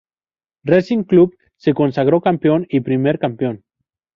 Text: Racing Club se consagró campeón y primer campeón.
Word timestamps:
Racing 0.63 1.03
Club 1.05 1.35
se 1.57 1.75
consagró 1.75 2.21
campeón 2.21 2.65
y 2.71 2.79
primer 2.79 3.19
campeón. 3.19 3.63